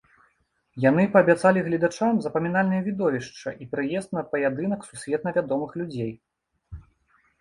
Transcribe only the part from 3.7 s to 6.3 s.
прыезд на паядынак сусветна вядомых людзей.